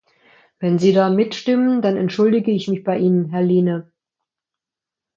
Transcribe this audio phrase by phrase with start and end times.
[0.57, 3.91] Wenn Sie da mitstimmen, dann entschuldige ich mich bei Ihnen, Herr Lehne.